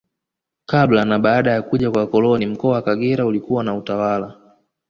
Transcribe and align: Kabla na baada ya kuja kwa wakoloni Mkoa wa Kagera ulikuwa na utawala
Kabla 0.65 1.05
na 1.05 1.19
baada 1.19 1.51
ya 1.51 1.61
kuja 1.61 1.91
kwa 1.91 2.01
wakoloni 2.01 2.45
Mkoa 2.45 2.73
wa 2.73 2.81
Kagera 2.81 3.25
ulikuwa 3.25 3.63
na 3.63 3.75
utawala 3.75 4.37